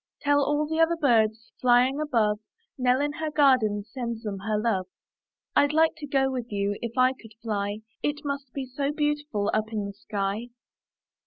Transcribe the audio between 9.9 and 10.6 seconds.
sky!